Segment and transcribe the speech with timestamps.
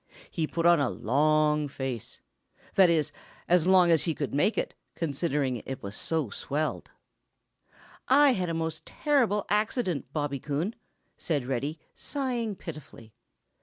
[0.31, 2.21] He put on a long face.
[2.73, 3.17] That is, it was
[3.49, 6.89] as long as he could make it, considering that it was so swelled.
[8.07, 10.73] "I've had a most terrible accident, Bobby Coon,"
[11.19, 13.13] said Reddy, sighing pitifully.